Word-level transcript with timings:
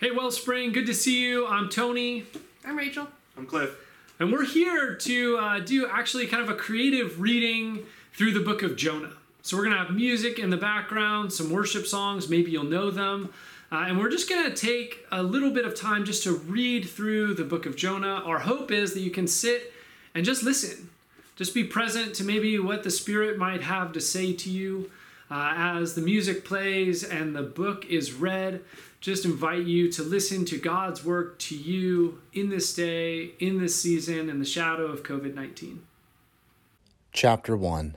Hey, 0.00 0.12
Wellspring, 0.12 0.72
good 0.72 0.86
to 0.86 0.94
see 0.94 1.20
you. 1.24 1.44
I'm 1.48 1.68
Tony, 1.68 2.24
I'm 2.64 2.78
Rachel. 2.78 3.08
I'm 3.36 3.46
Cliff. 3.46 3.74
and 4.20 4.30
we're 4.30 4.44
here 4.44 4.94
to 4.94 5.38
uh, 5.38 5.58
do 5.58 5.88
actually 5.88 6.28
kind 6.28 6.40
of 6.40 6.48
a 6.48 6.54
creative 6.54 7.20
reading 7.20 7.80
through 8.12 8.30
the 8.30 8.38
book 8.38 8.62
of 8.62 8.76
Jonah. 8.76 9.14
So, 9.42 9.56
we're 9.56 9.64
going 9.64 9.76
to 9.76 9.82
have 9.82 9.92
music 9.92 10.38
in 10.38 10.50
the 10.50 10.56
background, 10.56 11.32
some 11.32 11.50
worship 11.50 11.84
songs, 11.84 12.28
maybe 12.28 12.52
you'll 12.52 12.62
know 12.62 12.92
them. 12.92 13.34
Uh, 13.72 13.86
and 13.88 13.98
we're 13.98 14.08
just 14.08 14.30
going 14.30 14.48
to 14.48 14.56
take 14.56 15.04
a 15.10 15.20
little 15.20 15.50
bit 15.50 15.64
of 15.64 15.74
time 15.74 16.04
just 16.04 16.22
to 16.22 16.36
read 16.36 16.88
through 16.88 17.34
the 17.34 17.42
book 17.42 17.66
of 17.66 17.74
Jonah. 17.74 18.22
Our 18.24 18.38
hope 18.38 18.70
is 18.70 18.94
that 18.94 19.00
you 19.00 19.10
can 19.10 19.26
sit 19.26 19.72
and 20.14 20.24
just 20.24 20.44
listen, 20.44 20.90
just 21.34 21.54
be 21.54 21.64
present 21.64 22.14
to 22.14 22.22
maybe 22.22 22.56
what 22.60 22.84
the 22.84 22.90
Spirit 22.92 23.36
might 23.36 23.62
have 23.62 23.92
to 23.94 24.00
say 24.00 24.32
to 24.32 24.48
you 24.48 24.92
uh, 25.30 25.52
as 25.56 25.94
the 25.94 26.00
music 26.00 26.44
plays 26.44 27.04
and 27.04 27.34
the 27.34 27.42
book 27.42 27.86
is 27.86 28.12
read. 28.12 28.62
Just 29.00 29.24
invite 29.24 29.64
you 29.64 29.90
to 29.92 30.02
listen 30.02 30.44
to 30.46 30.58
God's 30.58 31.04
work 31.04 31.38
to 31.40 31.56
you 31.56 32.20
in 32.32 32.48
this 32.48 32.74
day, 32.74 33.32
in 33.38 33.60
this 33.60 33.80
season, 33.80 34.28
in 34.28 34.38
the 34.38 34.44
shadow 34.44 34.86
of 34.86 35.02
COVID 35.02 35.34
19. 35.34 35.82
Chapter 37.12 37.56
1 37.56 37.94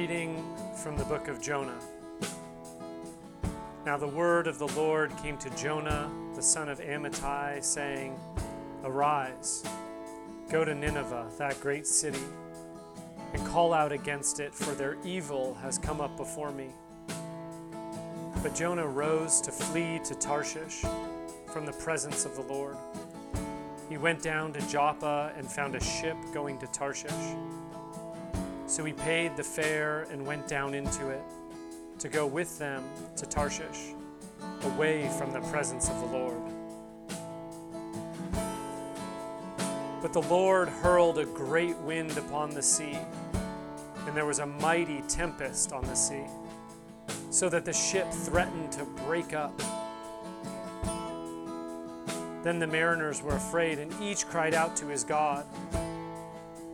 reading 0.00 0.42
from 0.82 0.96
the 0.96 1.04
book 1.04 1.28
of 1.28 1.42
Jonah. 1.42 1.78
Now 3.84 3.98
the 3.98 4.08
word 4.08 4.46
of 4.46 4.58
the 4.58 4.68
Lord 4.68 5.14
came 5.18 5.36
to 5.36 5.50
Jonah, 5.50 6.10
the 6.34 6.42
son 6.42 6.70
of 6.70 6.80
Amittai, 6.80 7.62
saying, 7.62 8.18
Arise, 8.82 9.62
go 10.50 10.64
to 10.64 10.74
Nineveh, 10.74 11.28
that 11.36 11.60
great 11.60 11.86
city, 11.86 12.22
and 13.34 13.46
call 13.48 13.74
out 13.74 13.92
against 13.92 14.40
it, 14.40 14.54
for 14.54 14.72
their 14.72 14.96
evil 15.04 15.52
has 15.60 15.76
come 15.76 16.00
up 16.00 16.16
before 16.16 16.50
me. 16.50 16.70
But 18.42 18.54
Jonah 18.54 18.86
rose 18.86 19.42
to 19.42 19.52
flee 19.52 20.00
to 20.04 20.14
Tarshish 20.14 20.82
from 21.52 21.66
the 21.66 21.72
presence 21.72 22.24
of 22.24 22.36
the 22.36 22.42
Lord. 22.50 22.78
He 23.90 23.98
went 23.98 24.22
down 24.22 24.54
to 24.54 24.66
Joppa 24.66 25.34
and 25.36 25.46
found 25.46 25.74
a 25.74 25.84
ship 25.84 26.16
going 26.32 26.58
to 26.60 26.66
Tarshish. 26.68 27.12
So 28.70 28.84
he 28.84 28.92
paid 28.92 29.36
the 29.36 29.42
fare 29.42 30.06
and 30.12 30.24
went 30.24 30.46
down 30.46 30.74
into 30.74 31.08
it 31.08 31.24
to 31.98 32.08
go 32.08 32.24
with 32.24 32.56
them 32.56 32.84
to 33.16 33.26
Tarshish, 33.26 33.94
away 34.62 35.10
from 35.18 35.32
the 35.32 35.40
presence 35.50 35.90
of 35.90 35.98
the 35.98 36.06
Lord. 36.06 36.40
But 40.00 40.12
the 40.12 40.22
Lord 40.22 40.68
hurled 40.68 41.18
a 41.18 41.24
great 41.24 41.76
wind 41.78 42.16
upon 42.16 42.50
the 42.50 42.62
sea, 42.62 42.96
and 44.06 44.16
there 44.16 44.24
was 44.24 44.38
a 44.38 44.46
mighty 44.46 45.02
tempest 45.08 45.72
on 45.72 45.84
the 45.86 45.96
sea, 45.96 46.26
so 47.30 47.48
that 47.48 47.64
the 47.64 47.72
ship 47.72 48.08
threatened 48.12 48.70
to 48.70 48.84
break 49.04 49.34
up. 49.34 49.60
Then 52.44 52.60
the 52.60 52.68
mariners 52.68 53.20
were 53.20 53.34
afraid, 53.34 53.80
and 53.80 53.92
each 54.00 54.28
cried 54.28 54.54
out 54.54 54.76
to 54.76 54.86
his 54.86 55.02
God. 55.02 55.44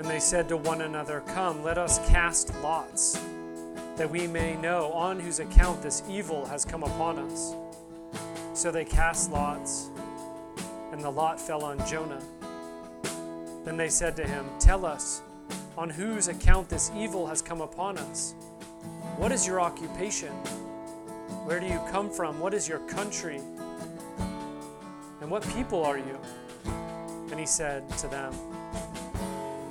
And 0.00 0.08
they 0.08 0.18
said 0.18 0.48
to 0.48 0.56
one 0.56 0.80
another, 0.80 1.20
Come, 1.26 1.62
let 1.62 1.76
us 1.76 1.98
cast 2.08 2.54
lots, 2.62 3.22
that 3.96 4.10
we 4.10 4.26
may 4.26 4.56
know 4.56 4.90
on 4.92 5.20
whose 5.20 5.40
account 5.40 5.82
this 5.82 6.02
evil 6.08 6.46
has 6.46 6.64
come 6.64 6.82
upon 6.82 7.18
us. 7.18 7.54
So 8.54 8.70
they 8.70 8.86
cast 8.86 9.30
lots, 9.30 9.90
and 10.90 11.02
the 11.04 11.10
lot 11.10 11.38
fell 11.38 11.62
on 11.62 11.86
Jonah. 11.86 12.22
Then 13.66 13.76
they 13.76 13.90
said 13.90 14.16
to 14.16 14.26
him, 14.26 14.46
Tell 14.58 14.86
us, 14.86 15.20
on 15.76 15.90
whose 15.90 16.28
account 16.28 16.70
this 16.70 16.90
evil 16.96 17.26
has 17.26 17.42
come 17.42 17.60
upon 17.60 17.98
us? 17.98 18.32
What 19.18 19.32
is 19.32 19.46
your 19.46 19.60
occupation? 19.60 20.32
Where 21.44 21.60
do 21.60 21.66
you 21.66 21.78
come 21.90 22.08
from? 22.08 22.40
What 22.40 22.54
is 22.54 22.66
your 22.66 22.78
country? 22.88 23.42
And 25.20 25.30
what 25.30 25.46
people 25.50 25.84
are 25.84 25.98
you? 25.98 26.18
And 27.30 27.38
he 27.38 27.44
said 27.44 27.86
to 27.98 28.08
them, 28.08 28.32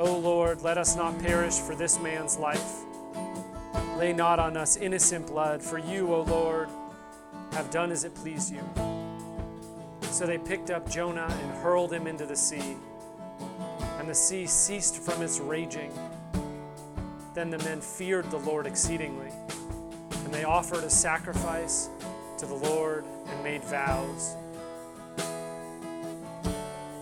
O 0.00 0.16
Lord, 0.16 0.62
let 0.62 0.78
us 0.78 0.96
not 0.96 1.18
perish 1.18 1.58
for 1.58 1.74
this 1.74 2.00
man's 2.00 2.38
life. 2.38 2.72
Lay 3.98 4.14
not 4.14 4.38
on 4.38 4.56
us 4.56 4.78
innocent 4.78 5.26
blood, 5.26 5.62
for 5.62 5.76
you, 5.76 6.14
O 6.14 6.22
Lord, 6.22 6.70
have 7.52 7.70
done 7.70 7.92
as 7.92 8.04
it 8.04 8.14
pleased 8.14 8.50
you. 8.50 8.62
So 10.04 10.24
they 10.24 10.38
picked 10.38 10.70
up 10.70 10.88
Jonah 10.88 11.28
and 11.28 11.50
hurled 11.62 11.92
him 11.92 12.06
into 12.06 12.24
the 12.24 12.34
sea, 12.34 12.78
and 13.98 14.08
the 14.08 14.14
sea 14.14 14.46
ceased 14.46 14.96
from 14.96 15.20
its 15.20 15.38
raging. 15.38 15.92
Then 17.34 17.50
the 17.50 17.58
men 17.58 17.82
feared 17.82 18.30
the 18.30 18.38
Lord 18.38 18.66
exceedingly, 18.66 19.30
and 20.24 20.32
they 20.32 20.44
offered 20.44 20.82
a 20.82 20.90
sacrifice 20.90 21.90
to 22.38 22.46
the 22.46 22.54
Lord 22.54 23.04
and 23.26 23.44
made 23.44 23.62
vows. 23.64 24.34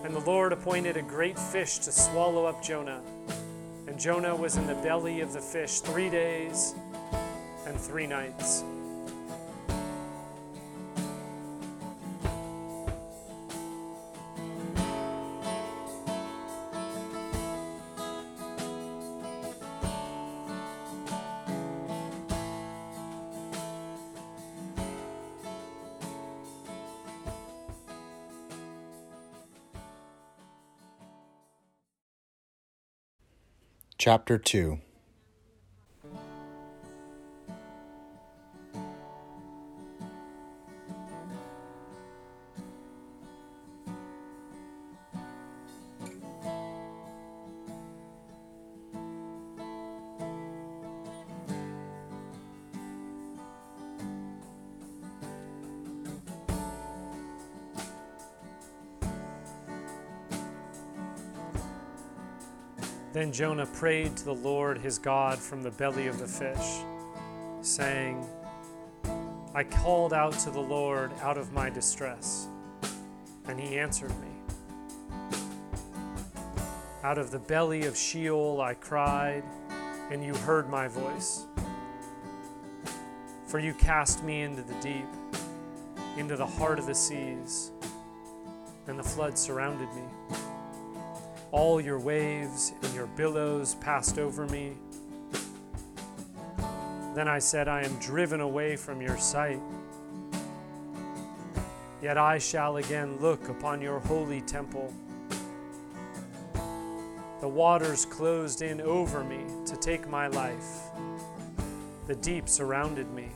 And 0.09 0.17
the 0.17 0.25
Lord 0.25 0.53
appointed 0.53 0.97
a 0.97 1.03
great 1.03 1.37
fish 1.37 1.77
to 1.77 1.91
swallow 1.91 2.47
up 2.47 2.63
Jonah. 2.63 2.99
And 3.85 3.99
Jonah 3.99 4.35
was 4.35 4.57
in 4.57 4.65
the 4.65 4.73
belly 4.73 5.21
of 5.21 5.33
the 5.33 5.39
fish 5.39 5.81
three 5.81 6.09
days 6.09 6.73
and 7.67 7.79
three 7.79 8.07
nights. 8.07 8.63
Chapter 33.99 34.37
2 34.37 34.79
Then 63.11 63.31
Jonah 63.31 63.65
prayed 63.65 64.15
to 64.17 64.25
the 64.25 64.35
Lord 64.35 64.77
his 64.77 64.99
God 64.99 65.39
from 65.39 65.63
the 65.63 65.71
belly 65.71 66.07
of 66.07 66.19
the 66.19 66.27
fish, 66.27 66.83
saying, 67.61 68.23
I 69.55 69.63
called 69.63 70.13
out 70.13 70.33
to 70.39 70.51
the 70.51 70.59
Lord 70.59 71.11
out 71.21 71.37
of 71.37 71.51
my 71.51 71.71
distress, 71.71 72.47
and 73.47 73.59
he 73.59 73.79
answered 73.79 74.11
me. 74.21 74.27
Out 77.03 77.17
of 77.17 77.31
the 77.31 77.39
belly 77.39 77.85
of 77.85 77.97
Sheol 77.97 78.61
I 78.61 78.75
cried, 78.75 79.43
and 80.11 80.23
you 80.23 80.35
heard 80.35 80.69
my 80.69 80.87
voice. 80.87 81.45
For 83.47 83.57
you 83.57 83.73
cast 83.73 84.23
me 84.23 84.43
into 84.43 84.61
the 84.61 84.75
deep, 84.75 85.07
into 86.17 86.35
the 86.35 86.45
heart 86.45 86.77
of 86.77 86.85
the 86.85 86.93
seas, 86.93 87.71
and 88.85 88.99
the 88.99 89.03
flood 89.03 89.35
surrounded 89.39 89.89
me. 89.95 90.03
All 91.51 91.81
your 91.81 91.99
waves 91.99 92.73
and 92.83 92.93
your 92.93 93.07
billows 93.07 93.75
passed 93.75 94.19
over 94.19 94.45
me. 94.47 94.77
Then 97.15 97.27
I 97.27 97.39
said, 97.39 97.67
I 97.67 97.81
am 97.81 97.97
driven 97.99 98.39
away 98.39 98.75
from 98.75 99.01
your 99.01 99.17
sight. 99.17 99.59
Yet 102.01 102.17
I 102.17 102.37
shall 102.37 102.77
again 102.77 103.17
look 103.19 103.49
upon 103.49 103.81
your 103.81 103.99
holy 103.99 104.41
temple. 104.41 104.93
The 107.41 107.47
waters 107.47 108.05
closed 108.05 108.61
in 108.61 108.79
over 108.81 109.23
me 109.23 109.43
to 109.65 109.75
take 109.75 110.07
my 110.07 110.27
life. 110.27 110.67
The 112.07 112.15
deep 112.15 112.47
surrounded 112.47 113.09
me. 113.11 113.29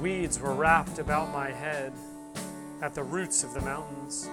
Weeds 0.00 0.40
were 0.40 0.54
wrapped 0.54 0.98
about 0.98 1.32
my 1.32 1.50
head 1.50 1.92
at 2.80 2.94
the 2.94 3.02
roots 3.02 3.44
of 3.44 3.52
the 3.54 3.60
mountains. 3.60 4.28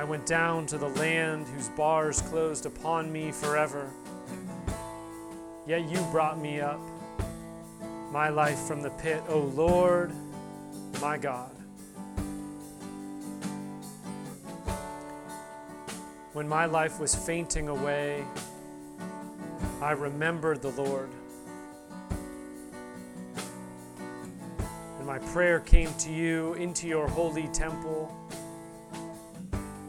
I 0.00 0.04
went 0.04 0.24
down 0.24 0.64
to 0.68 0.78
the 0.78 0.88
land 0.88 1.46
whose 1.48 1.68
bars 1.68 2.22
closed 2.22 2.64
upon 2.64 3.12
me 3.12 3.30
forever. 3.30 3.90
Yet 5.66 5.90
you 5.90 6.00
brought 6.10 6.40
me 6.40 6.58
up, 6.58 6.80
my 8.10 8.30
life 8.30 8.58
from 8.60 8.80
the 8.80 8.88
pit, 8.88 9.22
O 9.28 9.40
Lord, 9.40 10.10
my 11.02 11.18
God. 11.18 11.54
When 16.32 16.48
my 16.48 16.64
life 16.64 16.98
was 16.98 17.14
fainting 17.14 17.68
away, 17.68 18.24
I 19.82 19.90
remembered 19.90 20.62
the 20.62 20.70
Lord. 20.70 21.10
And 24.96 25.06
my 25.06 25.18
prayer 25.18 25.60
came 25.60 25.92
to 25.98 26.10
you 26.10 26.54
into 26.54 26.88
your 26.88 27.06
holy 27.06 27.48
temple. 27.48 28.16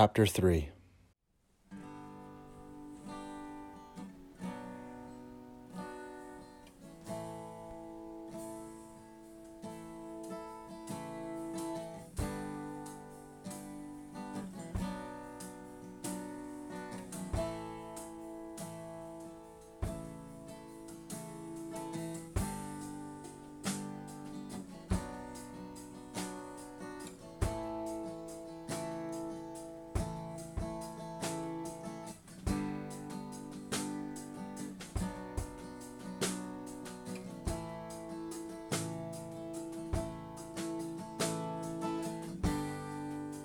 Chapter 0.00 0.24
3 0.24 0.79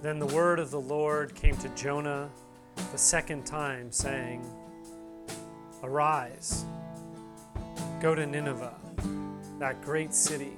Then 0.06 0.20
the 0.20 0.28
word 0.28 0.60
of 0.60 0.70
the 0.70 0.80
Lord 0.80 1.34
came 1.34 1.58
to 1.58 1.70
Jonah 1.70 2.30
the 2.92 2.98
second 2.98 3.44
time, 3.44 3.92
saying, 3.92 4.46
Arise, 5.82 6.64
go 8.00 8.14
to 8.14 8.24
Nineveh, 8.24 8.76
that 9.58 9.82
great 9.82 10.14
city, 10.14 10.54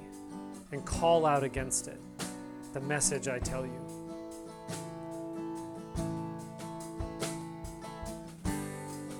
and 0.70 0.84
call 0.84 1.24
out 1.24 1.44
against 1.44 1.88
it 1.88 1.98
the 2.74 2.80
message 2.80 3.26
I 3.26 3.38
tell 3.38 3.64
you. 3.64 3.80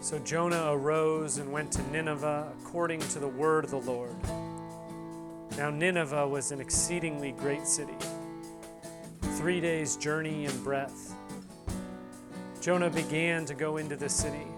So 0.02 0.18
Jonah 0.18 0.72
arose 0.74 1.38
and 1.38 1.50
went 1.50 1.72
to 1.72 1.82
Nineveh 1.90 2.52
according 2.60 3.00
to 3.00 3.18
the 3.18 3.28
word 3.28 3.64
of 3.64 3.70
the 3.70 3.80
Lord. 3.80 4.14
Now, 5.56 5.70
Nineveh 5.70 6.28
was 6.28 6.52
an 6.52 6.60
exceedingly 6.60 7.32
great 7.32 7.66
city 7.66 7.96
three 9.38 9.60
days' 9.60 9.96
journey 9.96 10.46
in 10.46 10.64
breadth. 10.64 11.14
Jonah 12.60 12.90
began 12.90 13.44
to 13.44 13.54
go 13.54 13.76
into 13.76 13.94
the 13.94 14.08
city, 14.08 14.48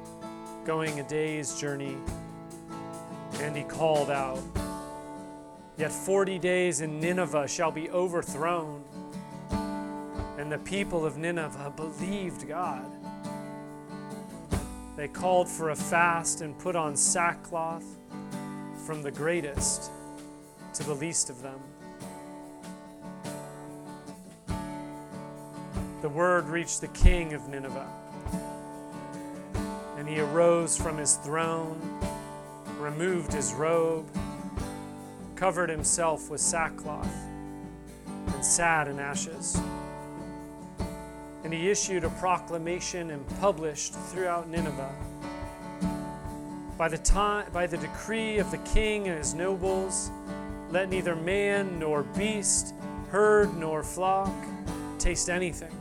going 0.64 0.99
a 0.99 1.02
day's 1.06 1.60
journey, 1.60 1.99
and 3.40 3.54
he 3.54 3.62
called 3.62 4.08
out, 4.08 4.40
Yet 5.76 5.92
forty 5.92 6.38
days 6.38 6.80
in 6.80 6.99
Nineveh 6.99 7.46
shall 7.46 7.70
be 7.70 7.90
overthrown. 7.90 8.82
And 10.38 10.50
the 10.50 10.58
people 10.64 11.04
of 11.04 11.18
Nineveh 11.18 11.75
believed 11.76 12.49
God. 12.49 12.90
They 14.96 15.08
called 15.08 15.46
for 15.46 15.70
a 15.70 15.76
fast 15.76 16.40
and 16.40 16.58
put 16.58 16.75
on 16.75 16.96
sackcloth 16.96 17.84
from 18.87 19.02
the 19.02 19.10
greatest 19.10 19.90
to 20.72 20.84
the 20.84 20.94
least 20.94 21.28
of 21.28 21.42
them. 21.42 21.60
The 26.02 26.09
word 26.09 26.47
reached 26.47 26.80
the 26.80 26.88
king 26.88 27.35
of 27.35 27.49
Nineveh. 27.49 27.88
And 29.99 30.09
he 30.09 30.21
arose 30.21 30.76
from 30.76 30.97
his 30.97 31.16
throne, 31.16 31.78
removed 32.78 33.33
his 33.33 33.52
robe, 33.52 34.09
covered 35.37 35.69
himself 35.69 36.30
with 36.30 36.40
sackcloth, 36.40 37.12
and 38.07 38.45
sat 38.45 38.88
in 38.88 38.99
ashes. 38.99 39.61
And 41.45 41.52
he 41.52 41.71
issued 41.71 42.04
a 42.04 42.11
proclamation 42.11 43.11
and 43.11 43.26
published 43.40 43.95
throughout 43.95 44.49
Nineveh. 44.49 44.95
By 46.78 46.88
the, 46.88 46.99
time, 46.99 47.47
by 47.52 47.66
the 47.66 47.76
decree 47.76 48.38
of 48.38 48.50
the 48.50 48.59
king 48.59 49.09
and 49.09 49.19
his 49.19 49.35
nobles, 49.35 50.11
let 50.71 50.88
neither 50.88 51.14
man 51.14 51.78
nor 51.78 52.04
beast 52.04 52.75
herd 53.11 53.54
nor 53.57 53.83
flock 53.83 54.33
taste 54.99 55.28
anything. 55.28 55.79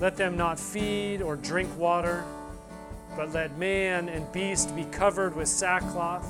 Let 0.00 0.16
them 0.16 0.36
not 0.36 0.60
feed 0.60 1.22
or 1.22 1.34
drink 1.34 1.76
water, 1.76 2.24
but 3.16 3.32
let 3.32 3.58
man 3.58 4.08
and 4.08 4.30
beast 4.32 4.74
be 4.76 4.84
covered 4.84 5.34
with 5.34 5.48
sackcloth. 5.48 6.26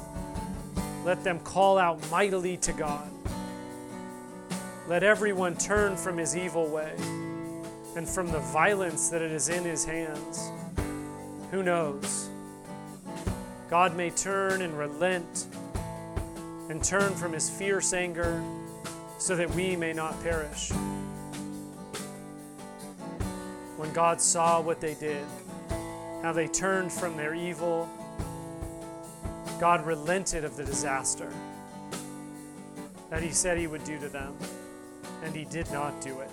Let 1.04 1.22
them 1.22 1.38
call 1.40 1.76
out 1.76 2.10
mightily 2.10 2.56
to 2.58 2.72
God. 2.72 3.10
Let 4.88 5.02
everyone 5.02 5.54
turn 5.56 5.96
from 5.96 6.16
his 6.16 6.34
evil 6.34 6.66
way 6.66 6.94
and 7.94 8.08
from 8.08 8.30
the 8.30 8.38
violence 8.38 9.10
that 9.10 9.20
it 9.20 9.32
is 9.32 9.50
in 9.50 9.64
his 9.64 9.84
hands. 9.84 10.50
Who 11.50 11.62
knows? 11.62 12.30
God 13.68 13.94
may 13.94 14.08
turn 14.08 14.62
and 14.62 14.78
relent 14.78 15.46
and 16.70 16.82
turn 16.82 17.14
from 17.14 17.34
his 17.34 17.50
fierce 17.50 17.92
anger 17.92 18.42
so 19.18 19.36
that 19.36 19.50
we 19.50 19.76
may 19.76 19.92
not 19.92 20.22
perish. 20.22 20.72
When 23.78 23.92
God 23.92 24.20
saw 24.20 24.60
what 24.60 24.80
they 24.80 24.94
did, 24.94 25.24
how 26.20 26.32
they 26.32 26.48
turned 26.48 26.92
from 26.92 27.16
their 27.16 27.32
evil, 27.32 27.88
God 29.60 29.86
relented 29.86 30.42
of 30.42 30.56
the 30.56 30.64
disaster 30.64 31.32
that 33.08 33.22
he 33.22 33.30
said 33.30 33.56
he 33.56 33.68
would 33.68 33.84
do 33.84 33.96
to 34.00 34.08
them, 34.08 34.34
and 35.22 35.32
he 35.32 35.44
did 35.44 35.70
not 35.70 36.00
do 36.00 36.18
it. 36.18 36.30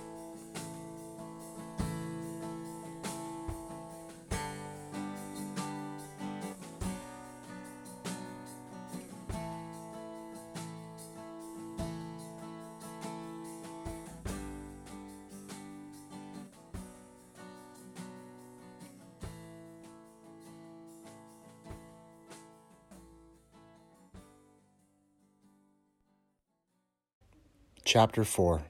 Chapter 27.88 28.24
4 28.24 28.64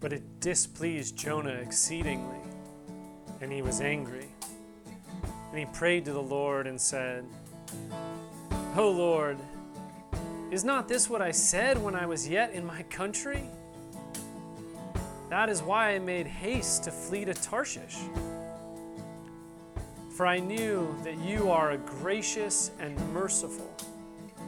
But 0.00 0.12
it 0.12 0.40
displeased 0.40 1.16
Jonah 1.16 1.50
exceedingly, 1.50 2.40
and 3.40 3.52
he 3.52 3.62
was 3.62 3.80
angry. 3.80 4.26
And 5.58 5.66
he 5.66 5.74
prayed 5.76 6.04
to 6.04 6.12
the 6.12 6.22
Lord 6.22 6.68
and 6.68 6.80
said, 6.80 7.24
O 8.76 8.88
Lord, 8.88 9.36
is 10.52 10.62
not 10.62 10.86
this 10.86 11.10
what 11.10 11.20
I 11.20 11.32
said 11.32 11.82
when 11.82 11.96
I 11.96 12.06
was 12.06 12.28
yet 12.28 12.52
in 12.52 12.64
my 12.64 12.84
country? 12.84 13.42
That 15.30 15.48
is 15.48 15.60
why 15.60 15.96
I 15.96 15.98
made 15.98 16.28
haste 16.28 16.84
to 16.84 16.92
flee 16.92 17.24
to 17.24 17.34
Tarshish. 17.34 17.96
For 20.10 20.26
I 20.28 20.38
knew 20.38 20.96
that 21.02 21.18
you 21.18 21.50
are 21.50 21.72
a 21.72 21.78
gracious 21.78 22.70
and 22.78 22.96
merciful, 23.12 23.74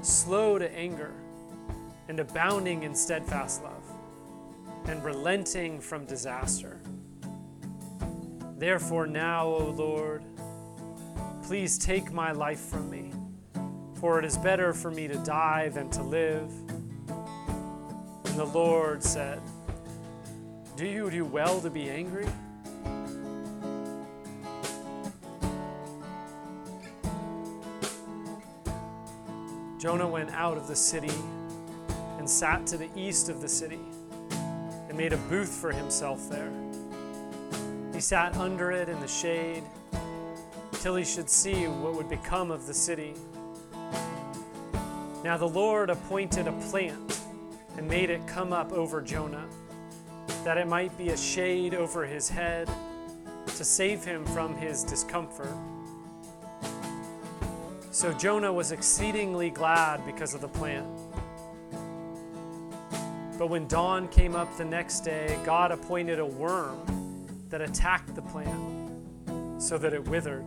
slow 0.03 0.61
to 0.61 0.73
anger, 0.73 1.13
and 2.07 2.21
abounding 2.21 2.85
in 2.85 2.95
steadfast 2.95 3.65
love, 3.65 3.83
and 4.85 5.03
relenting 5.03 5.81
from 5.81 6.05
disaster. 6.05 6.81
Therefore, 8.59 9.09
now, 9.09 9.47
O 9.49 9.71
Lord, 9.71 10.23
Please 11.51 11.79
take 11.79 12.13
my 12.13 12.31
life 12.31 12.61
from 12.61 12.89
me, 12.89 13.13
for 13.99 14.21
it 14.21 14.25
is 14.25 14.39
better 14.39 14.73
for 14.73 14.89
me 14.89 15.09
to 15.09 15.17
die 15.17 15.69
than 15.69 15.91
to 15.91 16.01
live. 16.01 16.49
And 17.09 18.39
the 18.39 18.45
Lord 18.45 19.03
said, 19.03 19.41
Do 20.77 20.87
you 20.87 21.11
do 21.11 21.25
well 21.25 21.61
to 21.61 21.69
be 21.69 21.91
angry? 21.91 22.29
Jonah 29.81 30.07
went 30.07 30.31
out 30.31 30.57
of 30.57 30.69
the 30.69 30.77
city 30.77 31.11
and 32.19 32.31
sat 32.31 32.65
to 32.69 32.77
the 32.77 32.89
east 32.95 33.29
of 33.29 33.41
the 33.41 33.49
city 33.49 33.81
and 34.89 34.97
made 34.97 35.13
a 35.13 35.19
booth 35.29 35.51
for 35.51 35.73
himself 35.73 36.31
there. 36.31 36.53
He 37.93 38.01
sat 38.01 38.37
under 38.37 38.71
it 38.71 38.89
in 38.89 39.01
the 39.01 39.09
shade 39.09 39.65
till 40.81 40.97
he 40.97 41.05
should 41.05 41.29
see 41.29 41.67
what 41.67 41.95
would 41.95 42.09
become 42.09 42.51
of 42.51 42.67
the 42.67 42.73
city. 42.73 43.15
Now 45.23 45.37
the 45.37 45.49
Lord 45.49 45.91
appointed 45.91 46.47
a 46.47 46.53
plant 46.53 47.21
and 47.77 47.87
made 47.87 48.09
it 48.09 48.27
come 48.27 48.55
up 48.55 48.73
over 48.73 49.03
Jonah, 49.03 49.47
that 50.43 50.57
it 50.57 50.67
might 50.67 50.97
be 50.97 51.11
a 51.11 51.17
shade 51.17 51.75
over 51.75 52.07
his 52.07 52.31
head 52.31 52.71
to 53.47 53.63
save 53.63 54.03
him 54.03 54.25
from 54.25 54.57
his 54.57 54.83
discomfort. 54.83 55.55
So 57.91 58.15
Jonah 58.15 58.53
was 58.53 58.73
exceedingly 58.73 59.51
glad 59.51 60.07
because 60.07 60.33
of 60.33 60.41
the 60.41 60.49
plant. 60.49 60.87
But 63.39 63.49
when 63.49 63.69
dawn 63.69 64.09
came 64.09 64.35
up 64.35 64.57
the 64.57 64.65
next 64.65 65.01
day, 65.01 65.39
God 65.45 65.73
appointed 65.73 66.19
a 66.19 66.27
worm 66.27 67.27
that 67.51 67.61
attacked 67.61 68.15
the 68.15 68.23
plant 68.23 69.61
so 69.61 69.77
that 69.77 69.93
it 69.93 70.09
withered. 70.09 70.47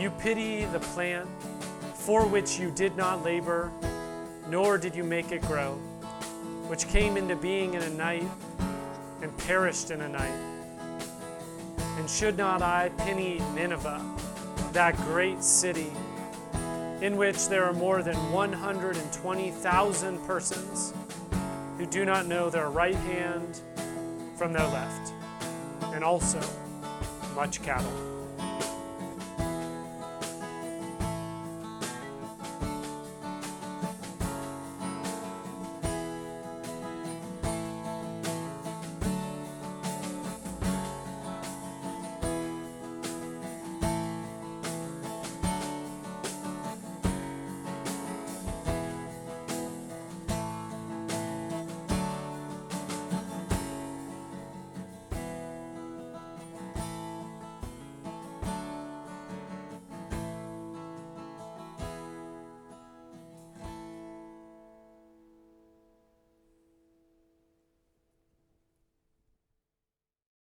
you 0.00 0.10
pity 0.12 0.64
the 0.66 0.80
plant 0.80 1.28
for 1.92 2.26
which 2.26 2.58
you 2.58 2.70
did 2.70 2.96
not 2.96 3.22
labor, 3.22 3.70
nor 4.48 4.78
did 4.78 4.94
you 4.94 5.04
make 5.04 5.30
it 5.30 5.42
grow, 5.42 5.74
which 6.68 6.88
came 6.88 7.18
into 7.18 7.36
being 7.36 7.74
in 7.74 7.82
a 7.82 7.90
night 7.90 8.26
and 9.20 9.36
perished 9.38 9.90
in 9.90 10.00
a 10.00 10.08
night. 10.08 10.40
And 11.98 12.08
should 12.08 12.38
not 12.38 12.62
I 12.62 12.88
pity 12.96 13.40
Nineveh, 13.54 14.00
that 14.72 14.96
great 14.96 15.44
city, 15.44 15.92
in 17.02 17.18
which 17.18 17.48
there 17.48 17.64
are 17.64 17.74
more 17.74 18.02
than 18.02 18.16
120,000 18.32 20.26
persons 20.26 20.94
who 21.76 21.84
do 21.84 22.06
not 22.06 22.26
know 22.26 22.48
their 22.48 22.70
right 22.70 22.94
hand 22.94 23.60
from 24.34 24.54
their 24.54 24.66
left, 24.68 25.12
and 25.92 26.02
also 26.02 26.40
much 27.34 27.62
cattle? 27.62 28.19